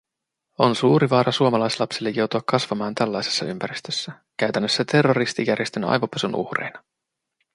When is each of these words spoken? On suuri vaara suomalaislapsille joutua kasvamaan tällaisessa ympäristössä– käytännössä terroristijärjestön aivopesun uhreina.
On 0.57 0.75
suuri 0.75 1.09
vaara 1.09 1.31
suomalaislapsille 1.31 2.09
joutua 2.09 2.41
kasvamaan 2.45 2.95
tällaisessa 2.95 3.45
ympäristössä– 3.45 4.11
käytännössä 4.39 4.85
terroristijärjestön 4.85 5.83
aivopesun 5.83 6.35
uhreina. 6.35 6.83